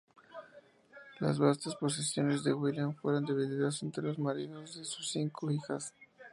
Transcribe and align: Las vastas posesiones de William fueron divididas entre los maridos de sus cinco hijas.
Las 1.19 1.37
vastas 1.37 1.75
posesiones 1.75 2.43
de 2.43 2.53
William 2.55 2.95
fueron 2.95 3.23
divididas 3.23 3.83
entre 3.83 4.01
los 4.01 4.17
maridos 4.17 4.75
de 4.77 4.83
sus 4.83 5.11
cinco 5.11 5.51
hijas. 5.51 5.93